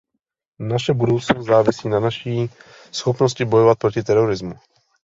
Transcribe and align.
Naše 0.59 0.93
budoucnost 0.93 1.47
závisí 1.47 1.89
na 1.89 1.99
naší 1.99 2.49
schopnosti 2.91 3.45
bojovat 3.45 3.77
proti 3.77 4.03
terorismu. 4.03 4.53